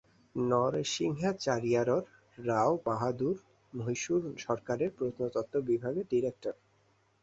[0.35, 2.03] নরসিংহাচারিয়ারর,
[2.37, 3.35] রাও বাহাদুর
[3.73, 6.55] মহীশূর সরকারের প্রত্নতত্ত্ব বিভাগের ডিরেক্টর।